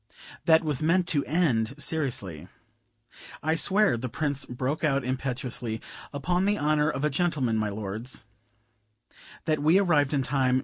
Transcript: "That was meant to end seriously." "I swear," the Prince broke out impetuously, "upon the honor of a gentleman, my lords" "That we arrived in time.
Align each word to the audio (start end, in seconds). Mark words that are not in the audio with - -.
"That 0.45 0.63
was 0.63 0.81
meant 0.81 1.07
to 1.09 1.23
end 1.25 1.79
seriously." 1.79 2.47
"I 3.43 3.53
swear," 3.53 3.97
the 3.97 4.09
Prince 4.09 4.45
broke 4.47 4.83
out 4.83 5.03
impetuously, 5.03 5.79
"upon 6.11 6.45
the 6.45 6.57
honor 6.57 6.89
of 6.89 7.03
a 7.05 7.09
gentleman, 7.11 7.57
my 7.59 7.69
lords" 7.69 8.25
"That 9.45 9.61
we 9.61 9.77
arrived 9.77 10.15
in 10.15 10.23
time. 10.23 10.59